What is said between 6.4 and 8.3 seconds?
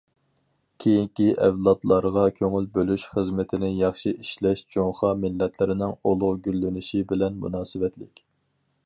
گۈللىنىشى بىلەن مۇناسىۋەتلىك.